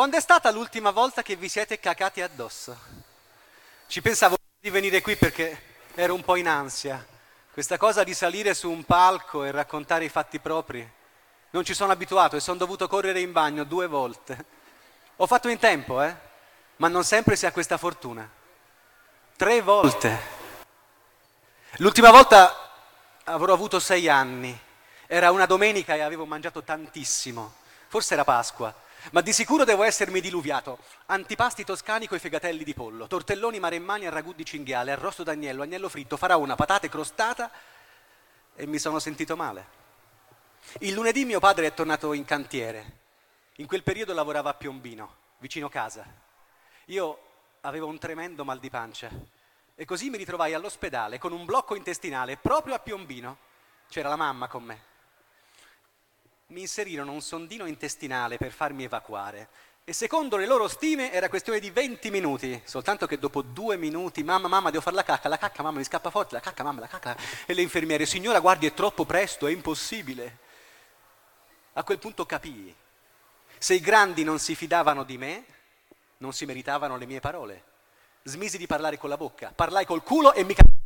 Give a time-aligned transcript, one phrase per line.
[0.00, 2.74] quando è stata l'ultima volta che vi siete cacati addosso?
[3.86, 5.62] Ci pensavo di venire qui perché
[5.94, 7.06] ero un po' in ansia.
[7.52, 10.90] Questa cosa di salire su un palco e raccontare i fatti propri,
[11.50, 14.42] non ci sono abituato e sono dovuto correre in bagno due volte.
[15.16, 16.16] Ho fatto in tempo, eh?
[16.76, 18.26] Ma non sempre si ha questa fortuna.
[19.36, 20.18] Tre volte.
[21.72, 22.72] L'ultima volta
[23.24, 24.58] avrò avuto sei anni.
[25.06, 27.52] Era una domenica e avevo mangiato tantissimo.
[27.88, 28.88] Forse era Pasqua.
[29.12, 30.78] Ma di sicuro devo essermi diluviato.
[31.06, 35.88] Antipasti toscani coi fegatelli di pollo, tortelloni maremmani a ragù di cinghiale, arrosto d'agnello, agnello
[35.88, 37.50] fritto, faraona, patate crostata
[38.54, 39.78] e mi sono sentito male.
[40.80, 42.98] Il lunedì mio padre è tornato in cantiere.
[43.56, 46.04] In quel periodo lavorava a Piombino, vicino casa.
[46.86, 47.18] Io
[47.62, 49.10] avevo un tremendo mal di pancia
[49.74, 53.48] e così mi ritrovai all'ospedale con un blocco intestinale proprio a Piombino.
[53.88, 54.89] C'era la mamma con me
[56.50, 59.48] mi inserirono un sondino intestinale per farmi evacuare
[59.84, 64.22] e secondo le loro stime era questione di 20 minuti, soltanto che dopo due minuti,
[64.22, 66.80] mamma, mamma, devo fare la cacca, la cacca, mamma, mi scappa forte, la cacca, mamma,
[66.80, 70.38] la cacca, e le infermiere, signora, guardi, è troppo presto, è impossibile.
[71.72, 72.72] A quel punto capii,
[73.58, 75.44] se i grandi non si fidavano di me,
[76.18, 77.64] non si meritavano le mie parole.
[78.22, 80.79] Smisi di parlare con la bocca, parlai col culo e mi capì.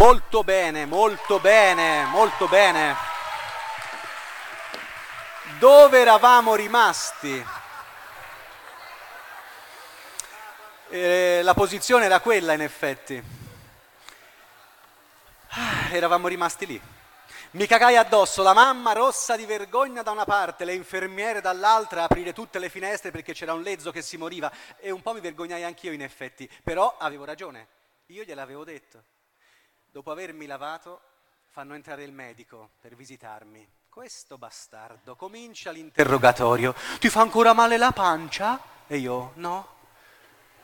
[0.00, 2.96] Molto bene, molto bene, molto bene.
[5.58, 7.46] Dove eravamo rimasti?
[10.88, 13.22] Eh, la posizione era quella in effetti.
[15.48, 16.80] Ah, eravamo rimasti lì.
[17.50, 22.32] Mi cagai addosso, la mamma rossa di vergogna da una parte, le infermiere dall'altra, aprire
[22.32, 25.62] tutte le finestre perché c'era un lezzo che si moriva e un po' mi vergognai
[25.62, 27.66] anch'io in effetti, però avevo ragione,
[28.06, 29.18] io gliel'avevo detto.
[29.92, 31.00] Dopo avermi lavato,
[31.48, 33.68] fanno entrare il medico per visitarmi.
[33.88, 36.76] Questo bastardo comincia l'interrogatorio.
[37.00, 38.60] Ti fa ancora male la pancia?
[38.86, 39.78] E io no.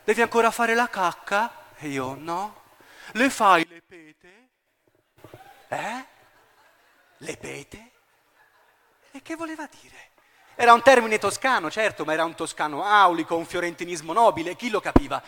[0.05, 1.51] Devi ancora fare la cacca?
[1.75, 2.61] E io no.
[3.11, 4.49] Le fai le pete?
[5.67, 6.05] Eh?
[7.17, 7.91] Le pete?
[9.11, 10.11] E che voleva dire?
[10.55, 14.79] Era un termine toscano, certo, ma era un toscano aulico, un fiorentinismo nobile, chi lo
[14.79, 15.21] capiva?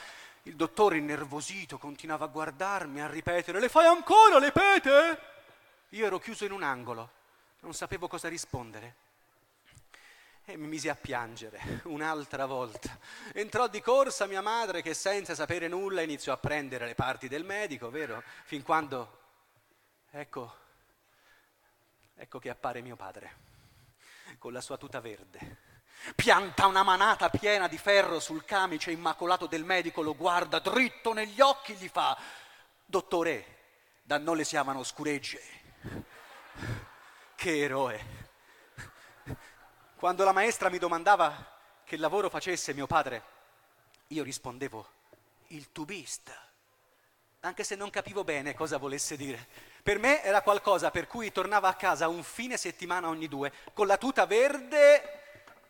[0.43, 5.19] Il dottore innervosito continuava a guardarmi, a ripetere, le fai ancora le pete?
[5.89, 7.11] Io ero chiuso in un angolo,
[7.59, 9.07] non sapevo cosa rispondere.
[10.45, 12.97] E mi misi a piangere un'altra volta.
[13.33, 17.43] Entrò di corsa mia madre che senza sapere nulla iniziò a prendere le parti del
[17.43, 18.23] medico, vero?
[18.45, 19.19] Fin quando,
[20.09, 20.55] ecco,
[22.15, 23.35] ecco che appare mio padre,
[24.39, 25.67] con la sua tuta verde
[26.15, 31.41] pianta una manata piena di ferro sul camice immacolato del medico, lo guarda dritto negli
[31.41, 32.17] occhi, gli fa,
[32.85, 33.57] dottore,
[34.01, 35.41] da noi le si chiamano scuregge.
[37.35, 38.17] Che eroe.
[39.95, 43.23] Quando la maestra mi domandava che lavoro facesse mio padre,
[44.07, 44.87] io rispondevo,
[45.47, 46.33] il tubista,
[47.41, 49.47] anche se non capivo bene cosa volesse dire.
[49.81, 53.87] Per me era qualcosa per cui tornava a casa un fine settimana ogni due, con
[53.87, 55.18] la tuta verde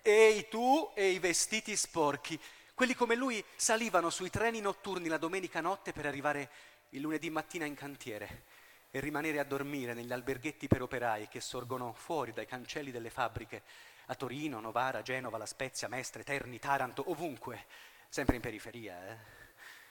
[0.01, 2.39] Ehi tu e i vestiti sporchi.
[2.73, 6.49] Quelli come lui salivano sui treni notturni la domenica notte per arrivare
[6.91, 8.43] il lunedì mattina in cantiere
[8.91, 13.61] e rimanere a dormire negli alberghetti per operai che sorgono fuori dai cancelli delle fabbriche
[14.07, 17.65] a Torino, Novara, Genova, La Spezia, Mestre, Terni, Taranto, ovunque,
[18.07, 19.17] sempre in periferia, eh?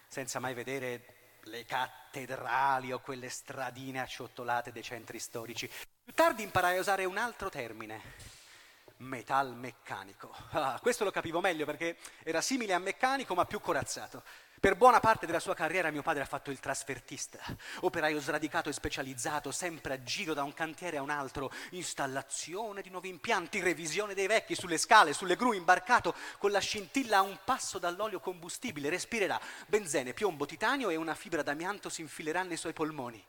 [0.08, 5.70] senza mai vedere le cattedrali o quelle stradine acciottolate dei centri storici.
[6.04, 8.00] Più tardi imparai a usare un altro termine,
[8.98, 10.34] metalmeccanico.
[10.50, 14.22] Ah, questo lo capivo meglio perché era simile a meccanico ma più corazzato.
[14.60, 17.38] Per buona parte della sua carriera mio padre ha fatto il trasfertista,
[17.82, 22.90] operaio sradicato e specializzato, sempre a giro da un cantiere a un altro, installazione di
[22.90, 27.38] nuovi impianti, revisione dei vecchi, sulle scale, sulle gru, imbarcato, con la scintilla a un
[27.44, 32.72] passo dall'olio combustibile, respirerà benzene, piombo, titanio e una fibra d'amianto si infilerà nei suoi
[32.72, 33.24] polmoni.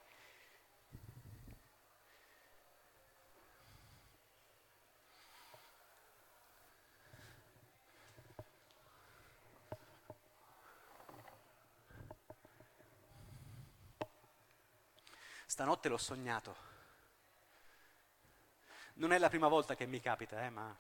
[15.50, 16.56] Stanotte l'ho sognato.
[18.94, 20.78] Non è la prima volta che mi capita, eh, ma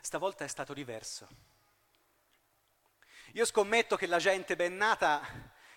[0.00, 1.28] stavolta è stato diverso.
[3.32, 5.20] Io scommetto che la gente ben nata,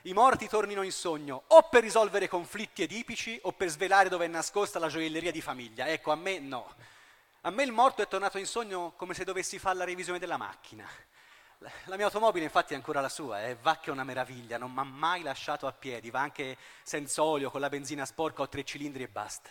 [0.04, 4.30] i morti tornino in sogno, o per risolvere conflitti edipici o per svelare dove è
[4.30, 5.90] nascosta la gioielleria di famiglia.
[5.90, 6.76] Ecco, a me no.
[7.42, 10.38] A me il morto è tornato in sogno come se dovessi fare la revisione della
[10.38, 10.88] macchina.
[11.60, 14.72] La mia automobile infatti è ancora la sua, è va che è una meraviglia, non
[14.72, 18.50] mi ha mai lasciato a piedi, va anche senza olio, con la benzina sporca, ho
[18.50, 19.50] tre cilindri e basta.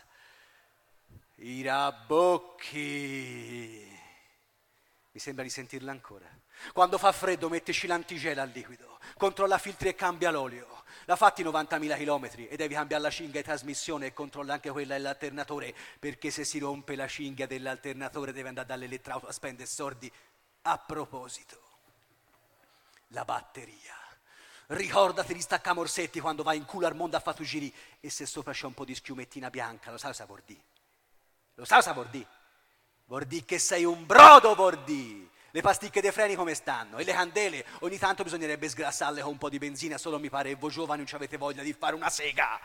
[1.36, 2.74] I rabocchi.
[5.10, 6.28] Mi sembra di sentirla ancora.
[6.72, 10.84] Quando fa freddo metteci l'antigela al liquido, controlla filtri e cambia l'olio.
[11.06, 14.94] La fatti 90.000 km e devi cambiare la cinghia di trasmissione e controlla anche quella
[14.94, 20.10] dell'alternatore, perché se si rompe la cinghia dell'alternatore deve andare dall'elettrauto a spendere soldi.
[20.62, 21.65] A proposito,
[23.08, 23.94] la batteria.
[24.68, 28.26] Ricordati di stacca morsetti quando vai in culo al mondo a fare giri e se
[28.26, 30.62] sopra c'è un po' di schiumettina bianca, lo sai cosa vuol dire?
[31.54, 32.26] Lo sai cosa vuol dire?
[33.04, 35.28] Vuol dire che sei un brodo, vuol dire.
[35.52, 36.98] Le pasticche dei freni come stanno?
[36.98, 37.64] E le candele?
[37.80, 41.04] Ogni tanto bisognerebbe sgrassarle con un po' di benzina, solo mi pare che voi giovani
[41.04, 42.60] non avete voglia di fare una sega.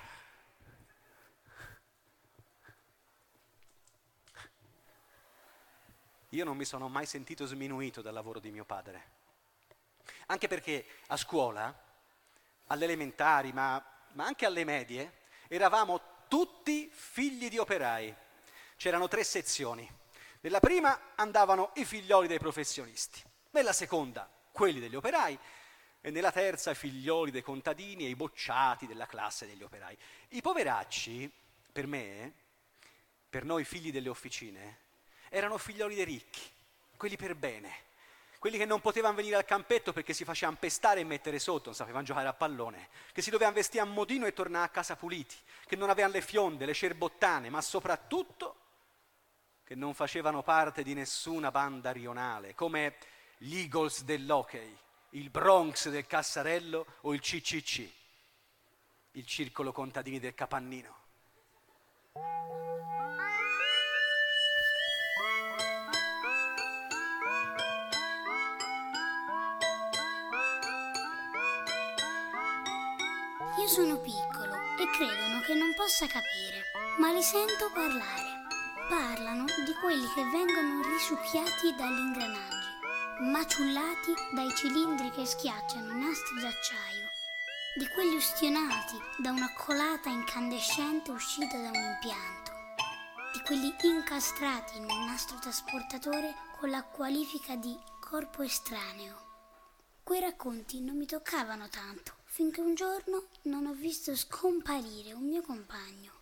[6.29, 9.20] Io non mi sono mai sentito sminuito dal lavoro di mio padre.
[10.31, 11.77] Anche perché a scuola,
[12.67, 13.83] alle elementari, ma,
[14.13, 15.99] ma anche alle medie, eravamo
[16.29, 18.15] tutti figli di operai.
[18.77, 19.85] C'erano tre sezioni.
[20.39, 25.37] Nella prima andavano i figlioli dei professionisti, nella seconda quelli degli operai
[25.99, 29.97] e nella terza i figlioli dei contadini e i bocciati della classe degli operai.
[30.29, 31.29] I poveracci,
[31.73, 32.33] per me,
[33.29, 34.79] per noi figli delle officine,
[35.27, 36.41] erano figlioli dei ricchi,
[36.95, 37.89] quelli per bene,
[38.41, 41.75] quelli che non potevano venire al campetto perché si facevano pestare e mettere sotto, non
[41.75, 45.35] sapevano giocare a pallone, che si dovevano vestire a modino e tornare a casa puliti,
[45.67, 48.55] che non avevano le fionde, le cerbottane, ma soprattutto
[49.63, 52.95] che non facevano parte di nessuna banda rionale, come
[53.37, 54.75] gli Eagles dell'hockey,
[55.11, 57.87] il Bronx del Cassarello o il CCC,
[59.11, 60.95] il Circolo Contadini del Capannino.
[73.57, 76.63] Io sono piccolo e credono che non possa capire,
[76.99, 78.47] ma li sento parlare.
[78.87, 82.69] Parlano di quelli che vengono risucchiati dagli ingranaggi,
[83.19, 87.09] maciullati dai cilindri che schiacciano nastri d'acciaio,
[87.75, 92.51] di quelli ustionati da una colata incandescente uscita da un impianto,
[93.33, 99.29] di quelli incastrati in un nastro trasportatore con la qualifica di corpo estraneo.
[100.03, 105.41] Quei racconti non mi toccavano tanto finché un giorno non ho visto scomparire un mio
[105.41, 106.21] compagno.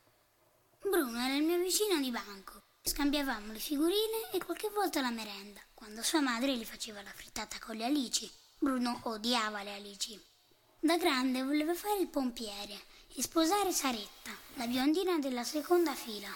[0.81, 2.63] Bruno era il mio vicino di banco.
[2.81, 7.59] Scambiavamo le figurine e qualche volta la merenda, quando sua madre gli faceva la frittata
[7.59, 8.27] con le alici.
[8.57, 10.19] Bruno odiava le alici.
[10.79, 12.85] Da grande voleva fare il pompiere
[13.15, 16.35] e sposare Saretta, la biondina della seconda fila.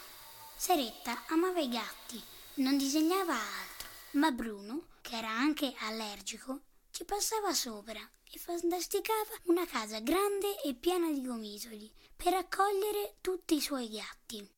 [0.56, 2.22] Saretta amava i gatti,
[2.56, 6.60] non disegnava altro, ma Bruno, che era anche allergico,
[6.92, 13.54] ci passava sopra e fantasticava una casa grande e piena di gomitoli per accogliere tutti
[13.54, 14.50] i suoi gatti.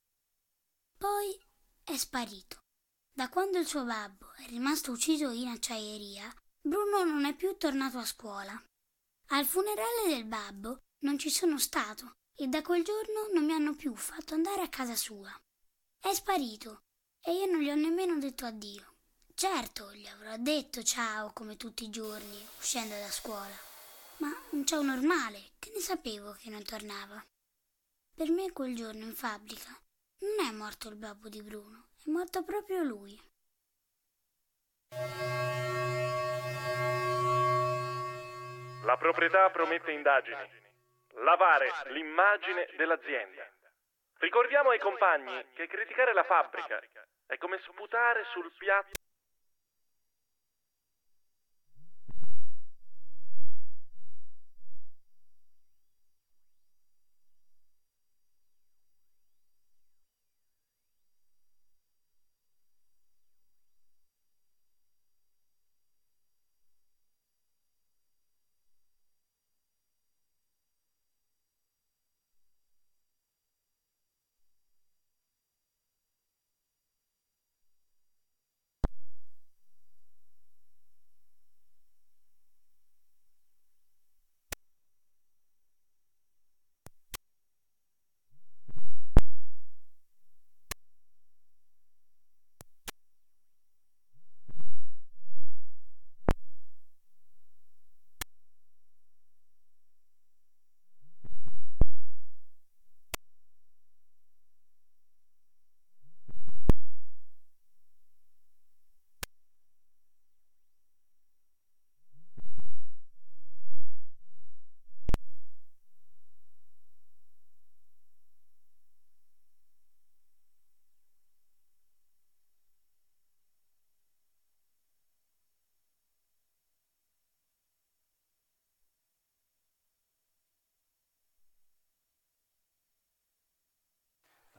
[0.98, 1.38] Poi
[1.84, 2.60] è sparito.
[3.12, 7.98] Da quando il suo babbo è rimasto ucciso in acciaieria, Bruno non è più tornato
[7.98, 8.64] a scuola.
[9.32, 13.76] Al funerale del babbo non ci sono stato e da quel giorno non mi hanno
[13.76, 15.38] più fatto andare a casa sua.
[16.00, 16.84] È sparito
[17.22, 18.95] e io non gli ho nemmeno detto addio.
[19.38, 23.54] Certo, gli avrò detto ciao come tutti i giorni, uscendo da scuola,
[24.20, 27.22] ma un ciao normale, che ne sapevo che non tornava.
[28.16, 29.76] Per me quel giorno in fabbrica
[30.20, 33.20] non è morto il babbo di Bruno, è morto proprio lui.
[38.86, 40.50] La proprietà promette indagini.
[41.26, 43.52] Lavare l'immagine dell'azienda.
[44.20, 46.82] Ricordiamo ai compagni che criticare la fabbrica
[47.26, 49.04] è come sputare sul piatto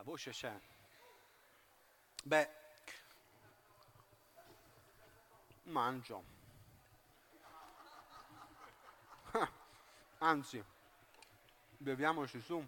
[0.06, 0.56] voce c'è.
[2.22, 2.48] Beh,
[5.64, 6.22] mangio.
[10.18, 10.64] Anzi,
[11.78, 12.64] beviamoci su.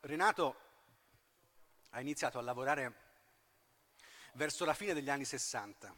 [0.00, 0.69] Renato
[1.90, 3.08] ha iniziato a lavorare
[4.34, 5.94] verso la fine degli anni 60.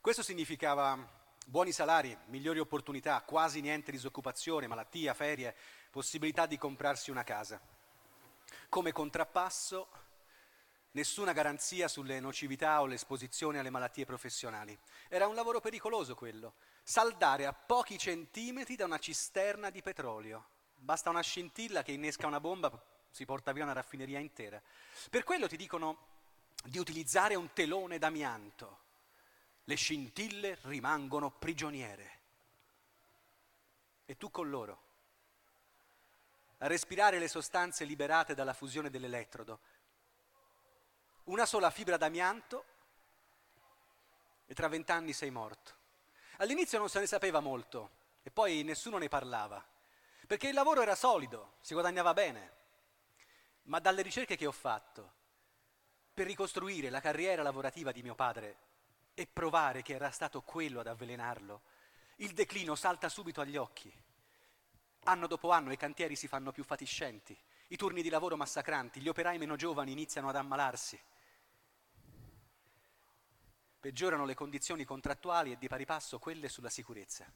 [0.00, 0.96] Questo significava
[1.44, 5.54] buoni salari, migliori opportunità, quasi niente disoccupazione, malattia, ferie,
[5.90, 7.60] possibilità di comprarsi una casa.
[8.68, 9.88] Come contrappasso,
[10.92, 14.78] nessuna garanzia sulle nocività o l'esposizione alle malattie professionali.
[15.08, 20.50] Era un lavoro pericoloso quello, saldare a pochi centimetri da una cisterna di petrolio.
[20.76, 22.70] Basta una scintilla che innesca una bomba
[23.10, 24.60] si porta via una raffineria intera.
[25.10, 26.06] Per quello ti dicono
[26.64, 28.86] di utilizzare un telone d'amianto.
[29.64, 32.18] Le scintille rimangono prigioniere.
[34.06, 34.82] E tu con loro.
[36.58, 39.60] A respirare le sostanze liberate dalla fusione dell'elettrodo.
[41.24, 42.64] Una sola fibra d'amianto
[44.46, 45.76] e tra vent'anni sei morto.
[46.38, 47.90] All'inizio non se ne sapeva molto
[48.22, 49.64] e poi nessuno ne parlava,
[50.26, 52.52] perché il lavoro era solido, si guadagnava bene,
[53.68, 55.16] ma dalle ricerche che ho fatto
[56.12, 58.56] per ricostruire la carriera lavorativa di mio padre
[59.14, 61.62] e provare che era stato quello ad avvelenarlo,
[62.16, 63.92] il declino salta subito agli occhi.
[65.04, 67.36] Anno dopo anno i cantieri si fanno più fatiscenti,
[67.68, 71.00] i turni di lavoro massacranti, gli operai meno giovani iniziano ad ammalarsi.
[73.80, 77.30] Peggiorano le condizioni contrattuali e di pari passo quelle sulla sicurezza.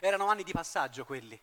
[0.00, 1.40] Erano anni di passaggio quelli,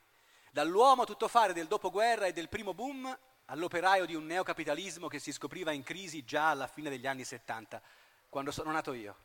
[0.51, 3.17] dall'uomo tuttofare del dopoguerra e del primo boom
[3.48, 7.82] all'operaio di un neocapitalismo che si scopriva in crisi già alla fine degli anni 70,
[8.30, 9.16] quando sono nato io.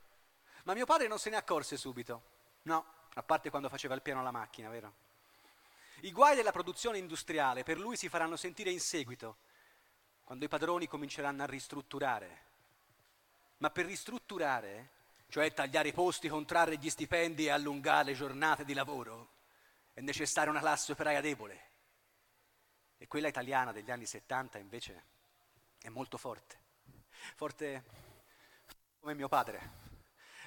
[0.64, 2.22] Ma mio padre non se ne accorse subito,
[2.62, 4.94] no, a parte quando faceva il piano alla macchina, vero?
[6.02, 9.38] I guai della produzione industriale per lui si faranno sentire in seguito,
[10.24, 12.50] quando i padroni cominceranno a ristrutturare.
[13.58, 14.90] Ma per ristrutturare,
[15.28, 19.30] cioè tagliare i posti, contrarre gli stipendi e allungare le giornate di lavoro,
[19.94, 21.70] è necessaria una classe operaia debole
[23.02, 25.04] e quella italiana degli anni 70 invece
[25.80, 26.56] è molto forte,
[27.34, 27.82] forte
[29.00, 29.70] come mio padre,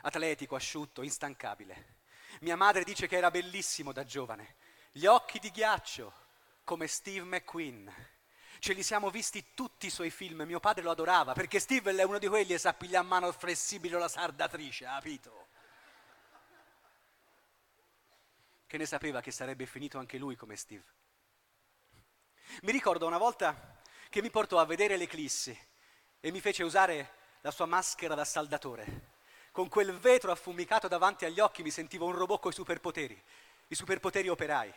[0.03, 1.97] atletico, asciutto, instancabile.
[2.39, 4.55] Mia madre dice che era bellissimo da giovane,
[4.93, 6.13] gli occhi di ghiaccio
[6.63, 7.93] come Steve McQueen.
[8.59, 12.03] Ce li siamo visti tutti i suoi film, mio padre lo adorava, perché Steve è
[12.03, 15.47] uno di quelli che sa pigliare a mano flessibile la sardatrice, capito?
[18.65, 21.03] Che ne sapeva che sarebbe finito anche lui come Steve.
[22.61, 23.75] Mi ricordo una volta
[24.09, 25.57] che mi portò a vedere l'eclissi
[26.19, 29.13] e mi fece usare la sua maschera da saldatore.
[29.51, 33.23] Con quel vetro affumicato davanti agli occhi mi sentivo un robot con i superpoteri,
[33.67, 34.73] i superpoteri operai.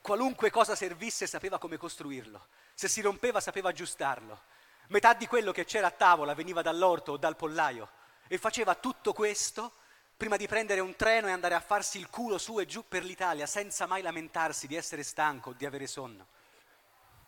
[0.00, 4.40] Qualunque cosa servisse sapeva come costruirlo, se si rompeva sapeva aggiustarlo.
[4.88, 7.88] Metà di quello che c'era a tavola veniva dall'orto o dal pollaio
[8.26, 9.72] e faceva tutto questo
[10.16, 13.04] prima di prendere un treno e andare a farsi il culo su e giù per
[13.04, 16.26] l'Italia senza mai lamentarsi di essere stanco o di avere sonno.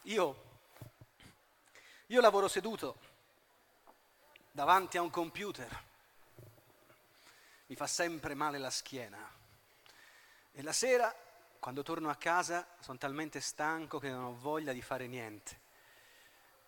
[0.08, 0.60] Io,
[2.08, 2.98] io lavoro seduto
[4.50, 5.82] davanti a un computer,
[7.66, 9.18] mi fa sempre male la schiena
[10.52, 11.14] e la sera,
[11.58, 15.60] quando torno a casa, sono talmente stanco che non ho voglia di fare niente.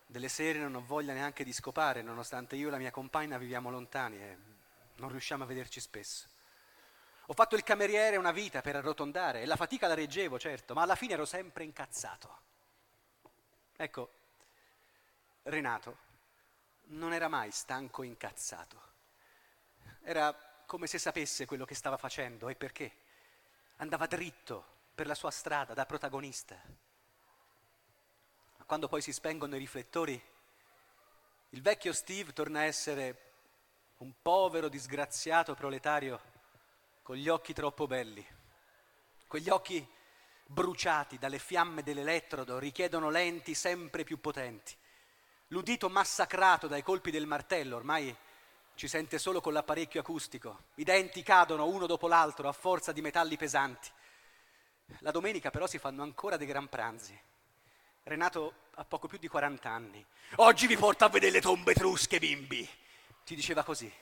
[0.06, 3.70] Delle sere non ho voglia neanche di scopare, nonostante io e la mia compagna viviamo
[3.70, 4.38] lontani e
[4.94, 6.26] non riusciamo a vederci spesso.
[7.26, 10.80] Ho fatto il cameriere una vita per arrotondare e la fatica la reggevo, certo, ma
[10.80, 12.44] alla fine ero sempre incazzato.
[13.76, 14.10] Ecco,
[15.42, 15.98] Renato
[16.88, 18.80] non era mai stanco e incazzato.
[20.02, 20.34] Era
[20.66, 23.04] come se sapesse quello che stava facendo e perché.
[23.76, 24.64] Andava dritto
[24.94, 26.58] per la sua strada da protagonista.
[28.56, 30.20] Ma quando poi si spengono i riflettori,
[31.50, 33.24] il vecchio Steve torna a essere
[33.98, 36.20] un povero, disgraziato proletario
[37.02, 38.26] con gli occhi troppo belli.
[39.26, 39.86] Quegli occhi
[40.46, 44.74] bruciati dalle fiamme dell'elettrodo, richiedono lenti sempre più potenti.
[45.48, 48.14] L'udito massacrato dai colpi del martello, ormai
[48.74, 50.64] ci sente solo con l'apparecchio acustico.
[50.74, 53.88] I denti cadono uno dopo l'altro a forza di metalli pesanti.
[55.00, 57.18] La domenica però si fanno ancora dei gran pranzi.
[58.04, 60.04] Renato ha poco più di 40 anni.
[60.36, 62.68] Oggi vi porto a vedere le tombe etrusche, bimbi,
[63.24, 63.92] ti diceva così.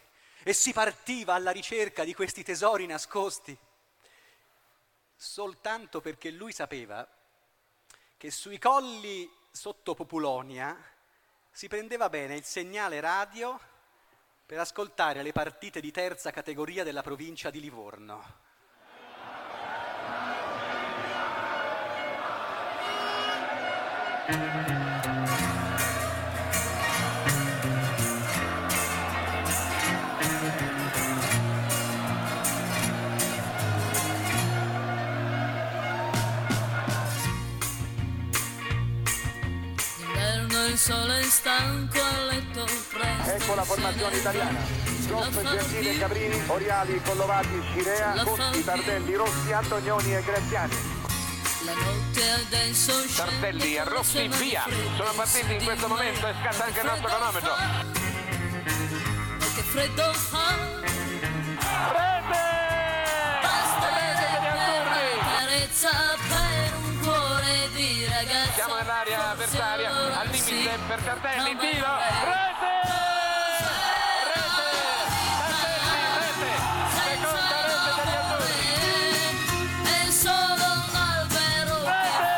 [0.42, 3.56] E si partiva alla ricerca di questi tesori nascosti
[5.24, 7.08] soltanto perché lui sapeva
[8.16, 10.76] che sui colli sotto Populonia
[11.50, 13.58] si prendeva bene il segnale radio
[14.44, 18.42] per ascoltare le partite di terza categoria della provincia di Livorno.
[40.74, 44.58] Il sole stanco a letto presto Ecco la formazione italiana.
[45.06, 50.74] Goff, Gentile, Cabrini, Oriali, Collovati, Scirea, Conti, Tardelli, Rossi, Antonioni e Graziani.
[53.14, 54.64] Tardelli e Rossi via.
[54.96, 57.54] Sono partiti in questo momento e scatta anche il nostro cronometro.
[59.54, 60.12] Che freddo
[70.86, 71.88] per Tardelli, tiro,
[72.24, 72.72] rete!
[74.34, 74.68] Rete!
[75.40, 76.50] Tardelli, rete!
[76.92, 78.68] Seconda rete degli azzurri!
[79.80, 82.36] È solo un albero Rete!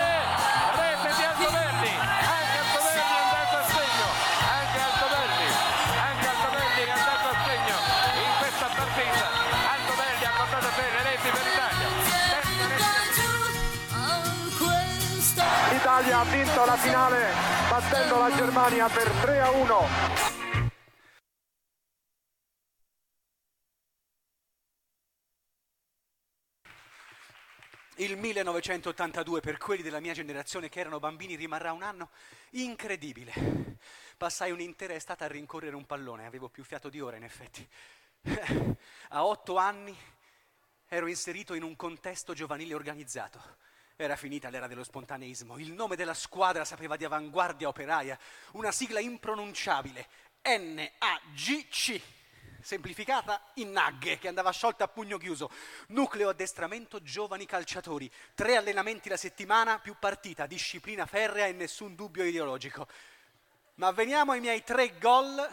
[0.79, 1.91] Rete di Altovelli!
[1.91, 4.07] Anche Altovelli è andato a segno!
[4.47, 5.49] Anche Altovelli!
[6.07, 7.77] Anche Altovelli è andato a segno
[8.15, 9.27] in questa partita!
[9.75, 11.89] Altovelli ha portato le reti per l'Italia!
[15.71, 19.81] L'Italia ha vinto la finale battendo la Germania per 3 a 1.
[27.97, 32.09] Il 1982 per quelli della mia generazione che erano bambini rimarrà un anno
[32.53, 33.35] incredibile.
[34.17, 37.69] Passai un'intera estate a rincorrere un pallone, avevo più fiato di ora in effetti.
[39.11, 39.95] A otto anni
[40.89, 43.65] ero inserito in un contesto giovanile organizzato.
[43.99, 45.57] Era finita l'era dello spontaneismo.
[45.57, 48.19] Il nome della squadra sapeva di avanguardia operaia,
[48.53, 50.07] una sigla impronunciabile,
[50.43, 52.03] NAGC,
[52.61, 55.51] semplificata in NAG, che andava sciolta a pugno chiuso.
[55.89, 62.25] Nucleo addestramento giovani calciatori, tre allenamenti la settimana più partita, disciplina ferrea e nessun dubbio
[62.25, 62.87] ideologico.
[63.77, 65.49] Ma veniamo ai miei tre gol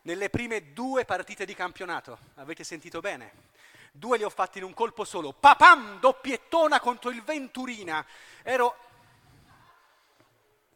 [0.00, 2.18] nelle prime due partite di campionato.
[2.36, 3.57] Avete sentito bene?
[3.92, 5.32] Due li ho fatti in un colpo solo.
[5.32, 8.04] Papam, doppiettona contro il Venturina.
[8.42, 8.76] Ero,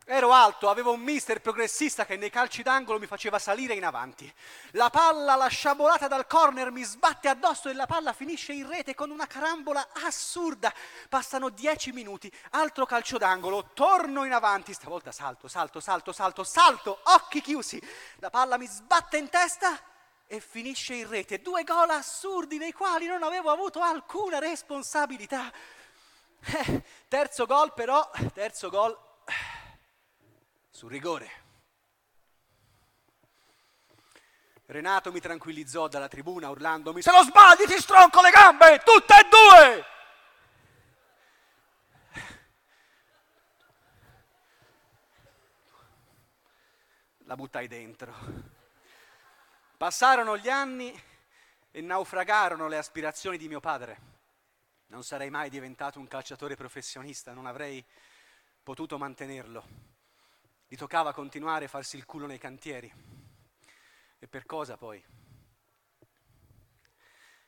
[0.04, 4.32] ero alto, avevo un mister progressista che nei calci d'angolo mi faceva salire in avanti.
[4.72, 8.94] La palla, la sciabolata dal corner, mi sbatte addosso e la palla finisce in rete
[8.94, 10.74] con una carambola assurda.
[11.08, 16.98] Passano dieci minuti, altro calcio d'angolo, torno in avanti, stavolta salto, salto, salto, salto, salto,
[17.04, 17.80] occhi chiusi.
[18.16, 19.78] La palla mi sbatte in testa
[20.32, 21.42] e finisce in rete.
[21.42, 25.52] Due gol assurdi nei quali non avevo avuto alcuna responsabilità.
[26.44, 28.98] Eh, terzo gol però, terzo gol
[30.70, 31.30] sul rigore.
[34.64, 39.28] Renato mi tranquillizzò dalla tribuna urlandomi: Se lo sbagli ti stronco le gambe, tutte e
[39.28, 39.84] due!
[47.26, 48.60] La buttai dentro.
[49.82, 50.96] Passarono gli anni
[51.72, 54.00] e naufragarono le aspirazioni di mio padre.
[54.86, 57.84] Non sarei mai diventato un calciatore professionista, non avrei
[58.62, 59.66] potuto mantenerlo.
[60.68, 62.94] Gli toccava continuare a farsi il culo nei cantieri.
[64.20, 65.04] E per cosa poi?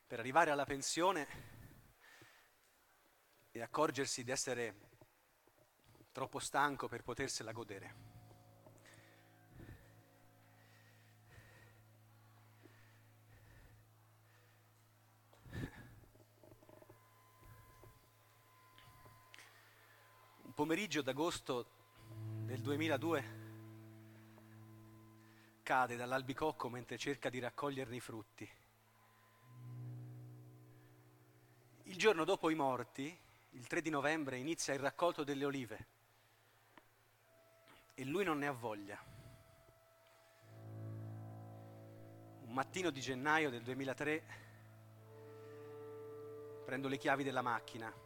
[0.05, 1.29] Per arrivare alla pensione
[3.53, 4.75] e accorgersi di essere
[6.11, 8.14] troppo stanco per potersela godere.
[20.57, 21.67] Un pomeriggio d'agosto
[22.45, 23.25] del 2002
[25.65, 28.49] cade dall'albicocco mentre cerca di raccoglierne i frutti.
[31.83, 33.19] Il giorno dopo i morti,
[33.51, 35.87] il 3 di novembre, inizia il raccolto delle olive
[37.95, 39.05] e lui non ne ha voglia.
[42.43, 44.23] Un mattino di gennaio del 2003
[46.65, 48.04] prendo le chiavi della macchina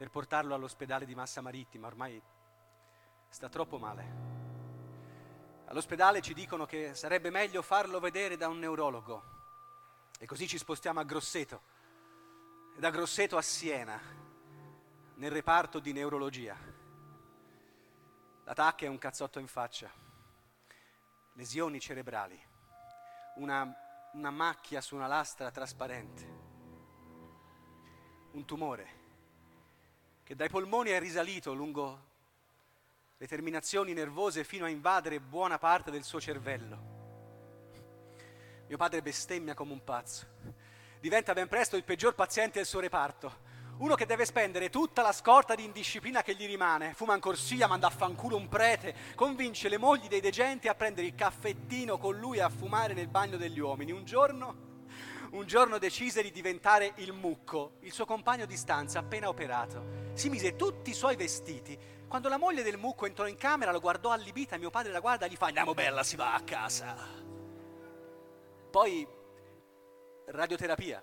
[0.00, 2.18] per portarlo all'ospedale di Massa Marittima, ormai
[3.28, 4.04] sta troppo male.
[5.66, 9.22] All'ospedale ci dicono che sarebbe meglio farlo vedere da un neurologo.
[10.18, 11.62] E così ci spostiamo a Grosseto
[12.74, 14.00] e da Grosseto a Siena,
[15.16, 16.56] nel reparto di neurologia.
[18.44, 19.92] La tacca è un cazzotto in faccia,
[21.34, 22.42] lesioni cerebrali,
[23.34, 23.70] una,
[24.14, 26.22] una macchia su una lastra trasparente,
[28.30, 29.00] un tumore
[30.30, 32.04] che dai polmoni è risalito lungo
[33.16, 36.78] le terminazioni nervose fino a invadere buona parte del suo cervello.
[38.68, 40.26] Mio padre bestemmia come un pazzo.
[41.00, 43.38] Diventa ben presto il peggior paziente del suo reparto.
[43.78, 47.66] Uno che deve spendere tutta la scorta di indisciplina che gli rimane, fuma in corsia,
[47.66, 52.16] manda a fanculo un prete, convince le mogli dei degenti a prendere il caffettino con
[52.16, 53.90] lui a fumare nel bagno degli uomini.
[53.90, 54.54] Un giorno,
[55.32, 59.99] un giorno decise di diventare il mucco, il suo compagno di stanza appena operato.
[60.12, 61.78] Si mise tutti i suoi vestiti.
[62.06, 65.26] Quando la moglie del mucco entrò in camera, lo guardò allibita, mio padre la guarda
[65.26, 66.96] e gli fa andiamo bella, si va a casa.
[68.70, 69.06] Poi
[70.26, 71.02] radioterapia,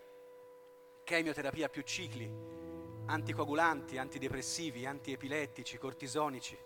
[1.03, 2.29] chemioterapia più cicli,
[3.05, 6.57] anticoagulanti, antidepressivi, antiepilettici, cortisonici.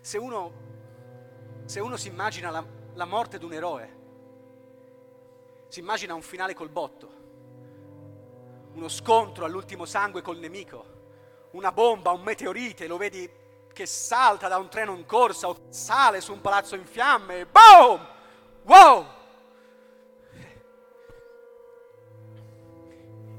[0.00, 0.52] Se uno,
[1.64, 3.98] se uno si immagina la, la morte di un eroe,
[5.68, 7.19] si immagina un finale col botto,
[8.72, 10.98] uno scontro all'ultimo sangue col nemico,
[11.52, 13.28] una bomba, un meteorite, lo vedi
[13.72, 18.06] che salta da un treno in corsa o sale su un palazzo in fiamme, boom!
[18.62, 19.06] Wow!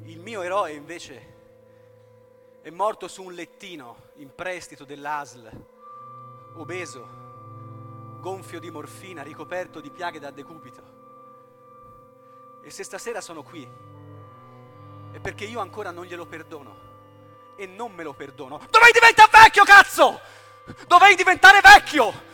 [0.03, 1.29] Il mio eroe invece
[2.61, 5.49] è morto su un lettino in prestito dell'ASL,
[6.55, 7.07] obeso,
[8.19, 10.99] gonfio di morfina, ricoperto di piaghe da decubito.
[12.61, 13.67] E se stasera sono qui,
[15.11, 16.89] è perché io ancora non glielo perdono.
[17.55, 18.59] E non me lo perdono.
[18.69, 20.19] Dovevi diventare vecchio, cazzo!
[20.87, 22.29] Dovevi diventare vecchio!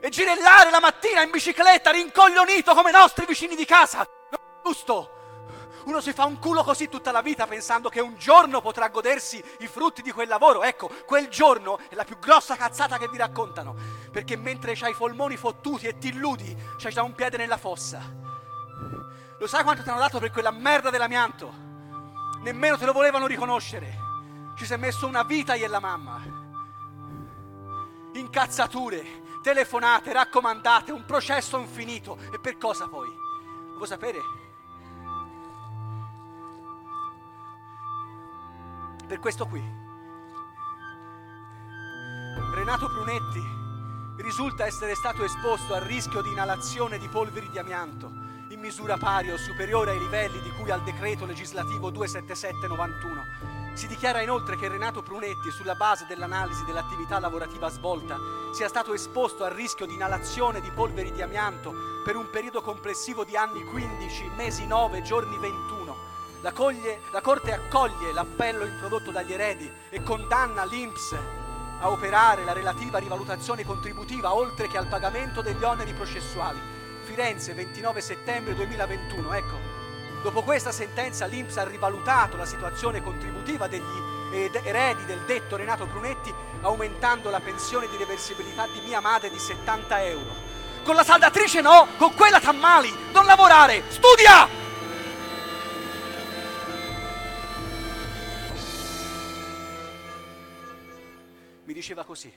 [0.00, 3.98] E girellare la mattina in bicicletta, rincoglionito come i nostri vicini di casa.
[3.98, 5.10] Non è giusto!
[5.84, 9.42] Uno si fa un culo così tutta la vita pensando che un giorno potrà godersi
[9.58, 10.62] i frutti di quel lavoro.
[10.62, 13.76] Ecco, quel giorno è la più grossa cazzata che vi raccontano.
[14.10, 18.00] Perché mentre c'hai i polmoni fottuti e ti illudi, c'hai già un piede nella fossa.
[19.38, 21.63] Lo sai quanto ti hanno dato per quella merda dell'amianto?
[22.44, 23.96] Nemmeno te lo volevano riconoscere.
[24.54, 26.20] Ci sei messo una vita io e la mamma.
[28.12, 32.18] Incazzature, telefonate, raccomandate, un processo infinito.
[32.34, 33.08] E per cosa poi?
[33.08, 34.20] Lo vuoi sapere?
[39.06, 39.62] Per questo qui.
[42.52, 43.42] Renato Prunetti
[44.22, 48.23] risulta essere stato esposto al rischio di inalazione di polveri di amianto
[48.64, 53.74] misura pari o superiore ai livelli di cui al decreto legislativo 27791.
[53.74, 58.16] Si dichiara inoltre che Renato Prunetti, sulla base dell'analisi dell'attività lavorativa svolta,
[58.54, 63.22] sia stato esposto al rischio di inalazione di polveri di amianto per un periodo complessivo
[63.22, 65.96] di anni 15, mesi 9, giorni 21.
[66.40, 71.16] La, coglie, la Corte accoglie l'appello introdotto dagli eredi e condanna l'INPS
[71.80, 76.83] a operare la relativa rivalutazione contributiva oltre che al pagamento degli oneri processuali.
[77.04, 79.32] Firenze, 29 settembre 2021.
[79.34, 79.58] Ecco,
[80.22, 85.86] dopo questa sentenza l'INPS ha rivalutato la situazione contributiva degli ed- eredi del detto Renato
[85.86, 90.32] Brunetti, aumentando la pensione di reversibilità di mia madre di 70 euro.
[90.82, 94.48] Con la saldatrice no, con quella t'ammali, non lavorare, studia!
[101.64, 102.32] Mi diceva così.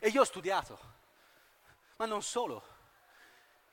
[0.00, 0.78] E io ho studiato,
[2.00, 2.64] ma non solo.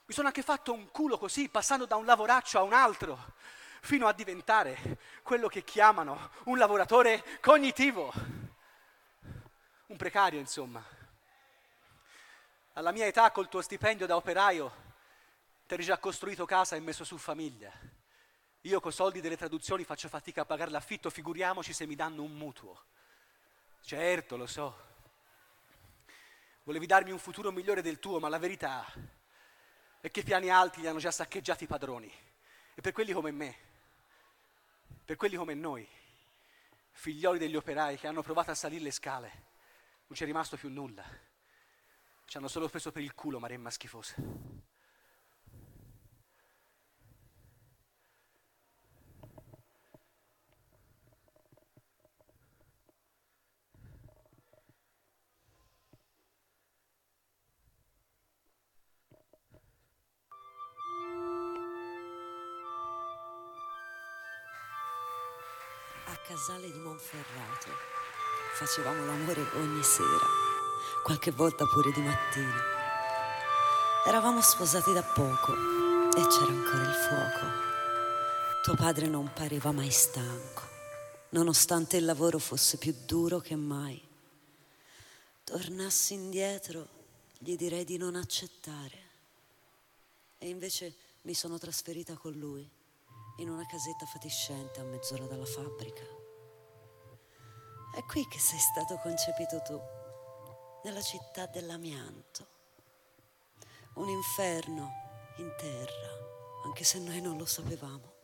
[0.06, 3.36] Mi sono anche fatto un culo così, passando da un lavoraccio a un altro,
[3.80, 8.12] fino a diventare quello che chiamano un lavoratore cognitivo.
[9.88, 10.84] Un precario, insomma.
[12.74, 14.74] Alla mia età, col tuo stipendio da operaio,
[15.66, 17.72] ti eri già costruito casa e messo su famiglia.
[18.62, 22.36] Io con soldi delle traduzioni faccio fatica a pagare l'affitto, figuriamoci se mi danno un
[22.36, 22.84] mutuo.
[23.80, 24.87] Certo, lo so.
[26.68, 28.86] Volevi darmi un futuro migliore del tuo, ma la verità
[30.02, 32.12] è che piani alti li hanno già saccheggiati i padroni.
[32.76, 33.56] E per quelli come me,
[35.06, 35.88] per quelli come noi,
[36.92, 39.28] figlioli degli operai che hanno provato a salire le scale,
[40.08, 41.06] non c'è rimasto più nulla.
[42.26, 44.16] Ci hanno solo preso per il culo, maremma schifosa.
[66.26, 67.70] Casale di Monferrato
[68.54, 70.26] facevamo l'amore ogni sera,
[71.04, 72.62] qualche volta pure di mattina.
[74.06, 77.46] Eravamo sposati da poco e c'era ancora il fuoco.
[78.64, 80.64] Tuo padre non pareva mai stanco,
[81.30, 84.02] nonostante il lavoro fosse più duro che mai.
[85.44, 86.88] Tornassi indietro,
[87.38, 89.06] gli direi di non accettare.
[90.40, 92.77] E invece mi sono trasferita con lui
[93.38, 96.04] in una casetta fatiscente a mezz'ora dalla fabbrica.
[97.94, 99.80] È qui che sei stato concepito tu,
[100.84, 102.48] nella città dell'amianto.
[103.96, 104.92] Un inferno
[105.38, 108.16] in terra, anche se noi non lo sapevamo.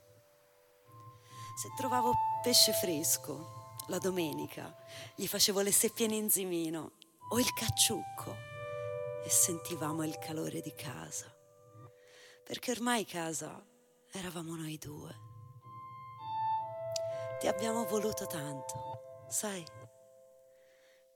[1.56, 4.76] Se trovavo pesce fresco la domenica,
[5.15, 6.93] gli facevo le seppie in inzimino
[7.30, 8.36] o il cacciucco
[9.23, 11.32] e sentivamo il calore di casa.
[12.43, 13.63] Perché ormai casa
[14.13, 15.32] eravamo noi due.
[17.39, 19.65] Ti abbiamo voluto tanto, sai?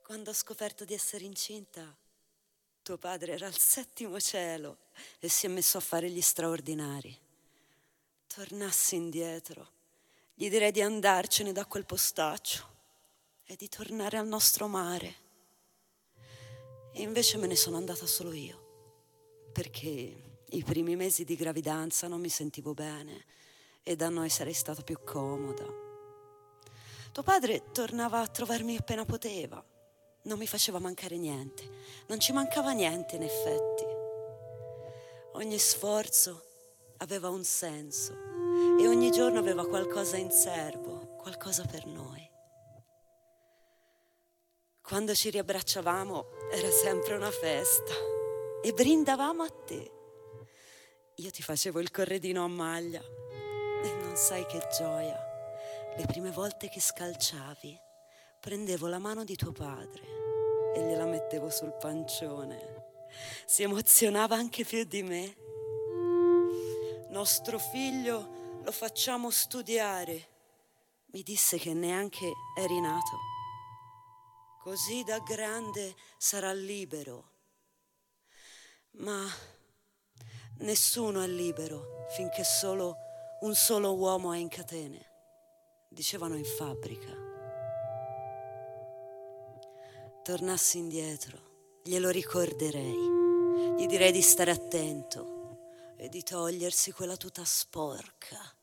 [0.03, 1.95] Quando ho scoperto di essere incinta,
[2.81, 4.77] tuo padre era al settimo cielo
[5.19, 7.15] e si è messo a fare gli straordinari.
[8.25, 9.71] Tornassi indietro,
[10.33, 12.75] gli direi di andarcene da quel postaccio
[13.43, 15.15] e di tornare al nostro mare.
[16.93, 22.21] E invece me ne sono andata solo io, perché i primi mesi di gravidanza non
[22.21, 23.25] mi sentivo bene
[23.83, 25.65] e da noi sarei stata più comoda.
[27.11, 29.63] Tuo padre tornava a trovarmi appena poteva,
[30.23, 31.69] non mi faceva mancare niente,
[32.07, 33.83] non ci mancava niente in effetti.
[35.33, 36.43] Ogni sforzo
[36.97, 38.13] aveva un senso
[38.79, 42.25] e ogni giorno aveva qualcosa in serbo, qualcosa per noi.
[44.81, 47.93] Quando ci riabbracciavamo era sempre una festa
[48.63, 49.96] e brindavamo a te.
[51.19, 55.17] Io ti facevo il corredino a maglia e non sai che gioia.
[55.97, 57.75] Le prime volte che scalciavi,
[58.39, 60.03] prendevo la mano di tuo padre
[60.75, 63.07] e gliela mettevo sul pancione.
[63.47, 65.35] Si emozionava anche più di me.
[67.09, 70.29] Nostro figlio lo facciamo studiare.
[71.13, 73.17] Mi disse che neanche eri nato.
[74.61, 77.31] Così da grande sarà libero.
[78.99, 79.25] Ma
[80.59, 82.97] nessuno è libero finché solo
[83.41, 85.05] un solo uomo è in catene,
[85.89, 87.25] dicevano in fabbrica.
[90.23, 98.57] Tornassi indietro, glielo ricorderei, gli direi di stare attento e di togliersi quella tuta sporca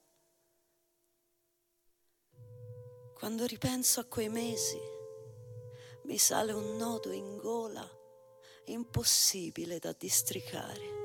[3.25, 4.79] Quando ripenso a quei mesi,
[6.03, 7.89] mi sale un nodo in gola
[8.67, 11.04] impossibile da districare.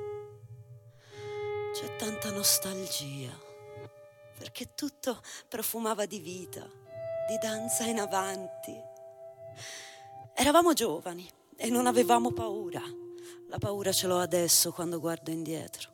[1.80, 3.32] C'è tanta nostalgia,
[4.38, 6.70] perché tutto profumava di vita,
[7.26, 8.78] di danza in avanti.
[10.34, 12.82] Eravamo giovani e non avevamo paura.
[13.48, 15.90] La paura ce l'ho adesso quando guardo indietro.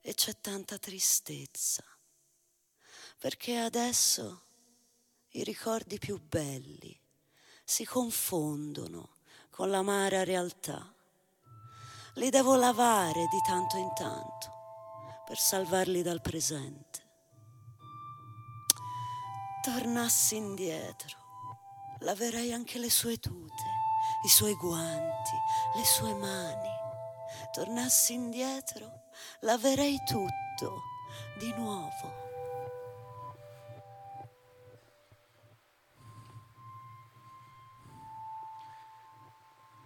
[0.00, 1.84] E c'è tanta tristezza,
[3.16, 4.42] perché adesso
[5.34, 7.00] i ricordi più belli
[7.62, 9.18] si confondono
[9.50, 10.92] con l'amara realtà.
[12.14, 14.49] Li devo lavare di tanto in tanto
[15.30, 16.98] per salvarli dal presente.
[19.62, 21.18] Tornassi indietro,
[22.00, 23.62] laverei anche le sue tute,
[24.24, 25.36] i suoi guanti,
[25.76, 26.68] le sue mani.
[27.52, 29.10] Tornassi indietro,
[29.42, 30.82] laverei tutto
[31.38, 32.18] di nuovo.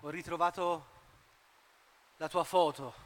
[0.00, 0.86] ho ritrovato
[2.18, 3.03] la tua foto,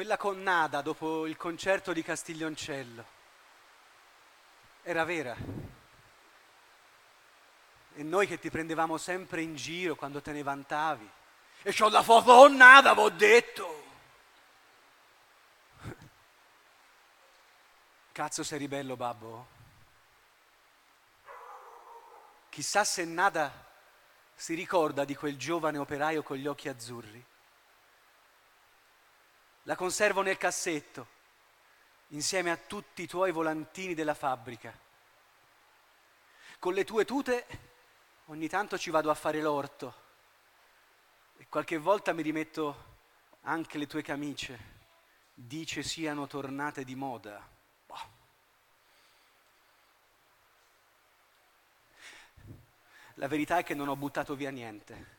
[0.00, 3.04] quella con Nada dopo il concerto di Castiglioncello.
[4.82, 5.36] Era vera.
[7.92, 11.10] E noi che ti prendevamo sempre in giro quando te ne vantavi.
[11.60, 13.84] E c'ho la foto con Nada, v'ho detto.
[18.12, 19.46] Cazzo sei bello, babbo.
[22.48, 23.52] Chissà se Nada
[24.34, 27.22] si ricorda di quel giovane operaio con gli occhi azzurri.
[29.64, 31.06] La conservo nel cassetto,
[32.08, 34.76] insieme a tutti i tuoi volantini della fabbrica.
[36.58, 37.46] Con le tue tute
[38.26, 39.94] ogni tanto ci vado a fare l'orto
[41.36, 42.88] e qualche volta mi rimetto
[43.42, 44.78] anche le tue camicie.
[45.34, 47.58] Dice siano tornate di moda.
[53.14, 55.18] La verità è che non ho buttato via niente.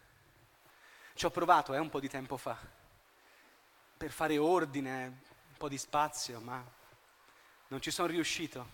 [1.14, 2.58] Ci ho provato, eh, un po' di tempo fa,
[4.02, 6.66] per fare ordine, un po' di spazio, ma
[7.68, 8.68] non ci sono riuscito.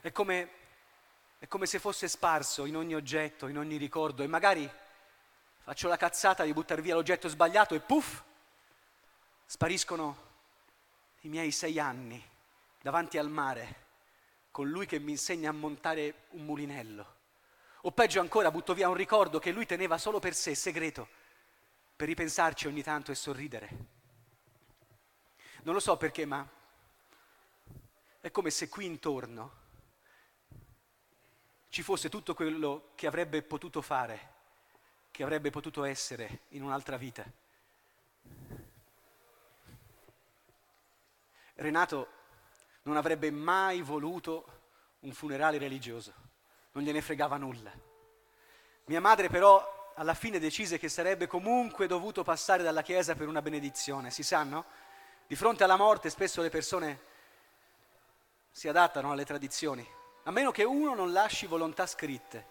[0.00, 0.50] È come,
[1.40, 4.70] è come se fosse sparso in ogni oggetto, in ogni ricordo e magari
[5.64, 8.22] faccio la cazzata di buttare via l'oggetto sbagliato e puff,
[9.46, 10.16] spariscono
[11.22, 12.24] i miei sei anni
[12.80, 13.84] davanti al mare
[14.52, 17.14] con lui che mi insegna a montare un mulinello.
[17.80, 21.08] O peggio ancora, butto via un ricordo che lui teneva solo per sé, segreto,
[21.96, 23.94] per ripensarci ogni tanto e sorridere.
[25.66, 26.48] Non lo so perché, ma
[28.20, 29.64] è come se qui intorno
[31.70, 34.34] ci fosse tutto quello che avrebbe potuto fare,
[35.10, 37.24] che avrebbe potuto essere in un'altra vita.
[41.54, 42.08] Renato
[42.82, 44.60] non avrebbe mai voluto
[45.00, 46.14] un funerale religioso,
[46.72, 47.72] non gliene fregava nulla.
[48.84, 53.42] Mia madre però alla fine decise che sarebbe comunque dovuto passare dalla chiesa per una
[53.42, 54.85] benedizione, si sa, no?
[55.26, 57.00] Di fronte alla morte spesso le persone
[58.52, 59.84] si adattano alle tradizioni,
[60.22, 62.46] a meno che uno non lasci volontà scritte.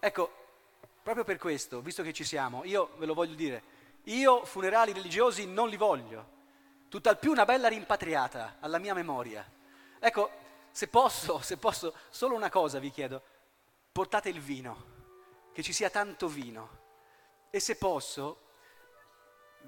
[0.00, 0.32] Ecco,
[1.02, 3.62] proprio per questo, visto che ci siamo, io ve lo voglio dire,
[4.04, 6.32] io funerali religiosi non li voglio,
[6.88, 9.46] tutt'al più una bella rimpatriata alla mia memoria.
[9.98, 10.30] Ecco,
[10.70, 13.22] se posso, se posso, solo una cosa vi chiedo,
[13.92, 14.92] portate il vino,
[15.52, 16.80] che ci sia tanto vino.
[17.50, 18.40] E se posso,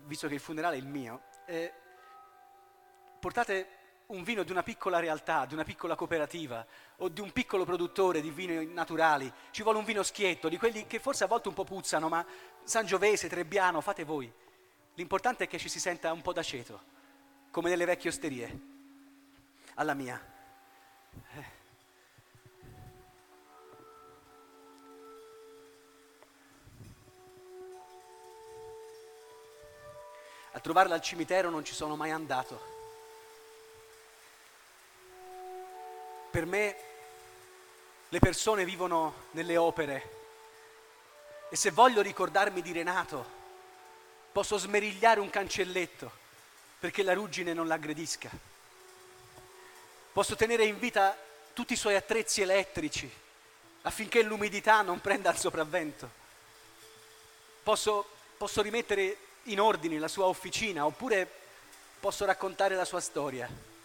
[0.05, 1.73] visto che il funerale è il mio, eh,
[3.27, 3.67] portate
[4.07, 6.65] un vino di una piccola realtà, di una piccola cooperativa
[6.99, 9.33] o di un piccolo produttore di vini naturali.
[9.51, 12.25] Ci vuole un vino schietto, di quelli che forse a volte un po' puzzano, ma
[12.63, 14.33] Sangiovese, Trebbiano, fate voi.
[14.95, 16.81] L'importante è che ci si senta un po' d'aceto,
[17.51, 18.61] come nelle vecchie osterie.
[19.75, 20.25] Alla mia.
[21.35, 21.45] Eh.
[30.53, 32.76] A trovarla al cimitero non ci sono mai andato.
[36.37, 36.77] Per me
[38.11, 40.11] le persone vivono nelle opere
[41.49, 43.25] e se voglio ricordarmi di Renato
[44.33, 46.13] posso smerigliare un cancelletto
[46.79, 48.29] perché la ruggine non l'aggredisca.
[50.13, 51.17] Posso tenere in vita
[51.55, 53.11] tutti i suoi attrezzi elettrici
[53.81, 56.11] affinché l'umidità non prenda il sopravvento.
[57.63, 61.27] Posso, posso rimettere in ordine la sua officina oppure
[61.99, 63.76] posso raccontare la sua storia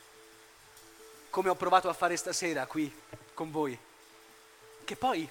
[1.32, 2.94] come ho provato a fare stasera qui
[3.34, 3.78] con voi,
[4.84, 5.28] che poi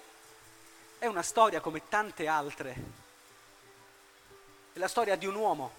[0.99, 2.75] è una storia come tante altre.
[4.73, 5.73] È la storia di un uomo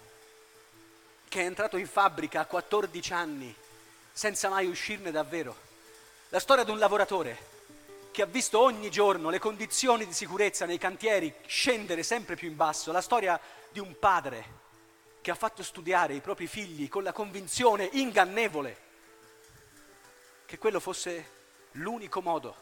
[1.28, 3.54] che è entrato in fabbrica a 14 anni
[4.12, 5.56] senza mai uscirne davvero.
[6.28, 7.50] La storia di un lavoratore
[8.12, 12.56] che ha visto ogni giorno le condizioni di sicurezza nei cantieri scendere sempre più in
[12.56, 12.92] basso.
[12.92, 14.60] La storia di un padre
[15.20, 18.90] che ha fatto studiare i propri figli con la convinzione ingannevole
[20.52, 21.30] che quello fosse
[21.76, 22.54] l'unico modo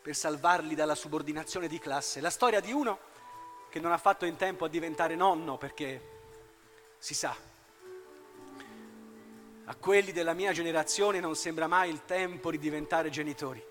[0.00, 2.22] per salvarli dalla subordinazione di classe.
[2.22, 2.98] La storia di uno
[3.68, 6.00] che non ha fatto in tempo a diventare nonno perché,
[6.96, 7.36] si sa,
[9.66, 13.62] a quelli della mia generazione non sembra mai il tempo di diventare genitori.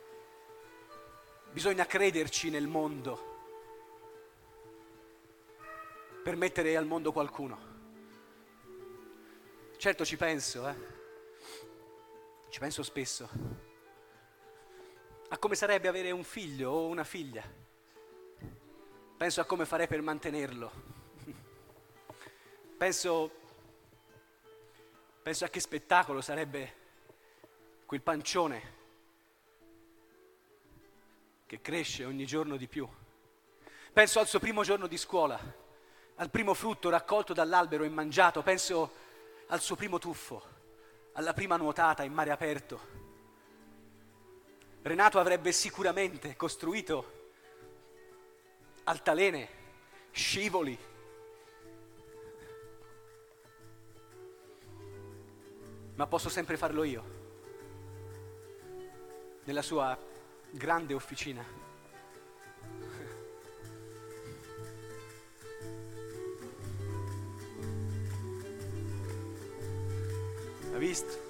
[1.52, 3.30] Bisogna crederci nel mondo
[6.24, 7.70] per mettere al mondo qualcuno.
[9.78, 11.00] Certo ci penso, eh.
[12.52, 13.30] Ci penso spesso.
[15.30, 17.42] A come sarebbe avere un figlio o una figlia.
[19.16, 20.72] Penso a come farei per mantenerlo.
[22.78, 23.32] Penso,
[25.24, 26.76] penso a che spettacolo sarebbe
[27.86, 28.80] quel pancione
[31.46, 32.86] che cresce ogni giorno di più.
[33.94, 35.40] Penso al suo primo giorno di scuola,
[36.16, 38.92] al primo frutto raccolto dall'albero e mangiato, penso
[39.48, 40.60] al suo primo tuffo,
[41.14, 42.80] alla prima nuotata in mare aperto.
[44.82, 47.20] Renato avrebbe sicuramente costruito
[48.84, 49.50] altalene,
[50.12, 50.78] scivoli.
[55.96, 57.04] Ma posso sempre farlo io,
[59.44, 59.98] nella sua
[60.50, 61.61] grande officina.
[70.78, 71.30] Visto?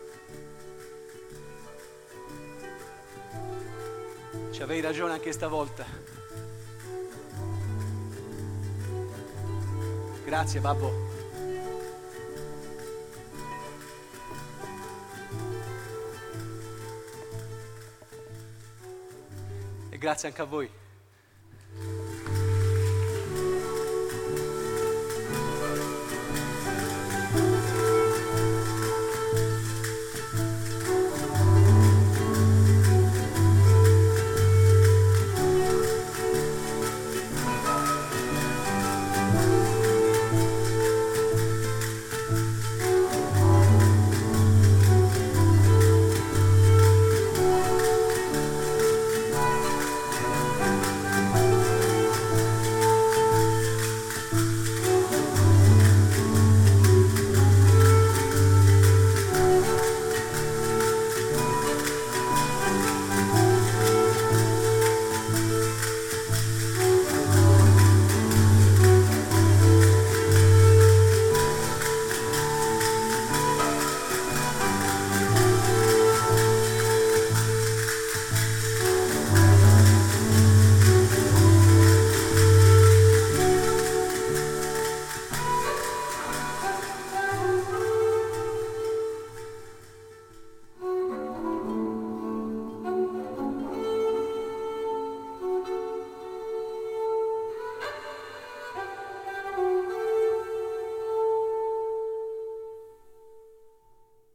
[4.51, 5.85] Ci avevi ragione anche stavolta.
[10.23, 10.91] Grazie, babbo.
[19.89, 20.80] E grazie anche a voi.